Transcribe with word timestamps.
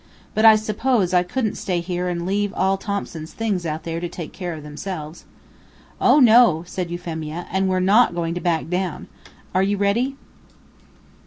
But 0.33 0.45
I 0.45 0.55
suppose 0.55 1.13
I 1.13 1.21
couldn't 1.21 1.57
stay 1.59 1.79
here 1.79 2.07
and 2.09 2.25
leave 2.25 2.51
all 2.55 2.75
Thompson's 2.75 3.33
things 3.33 3.67
out 3.67 3.83
there 3.83 3.99
to 3.99 4.09
take 4.09 4.33
care 4.33 4.55
of 4.55 4.63
themselves." 4.63 5.25
"Oh 6.01 6.19
no!" 6.19 6.63
said 6.65 6.89
Euphemia. 6.89 7.45
"And 7.51 7.69
we're 7.69 7.81
not 7.81 8.15
going 8.15 8.33
to 8.33 8.41
back 8.41 8.67
down. 8.67 9.09
Are 9.53 9.61
you 9.61 9.77
ready?" 9.77 10.15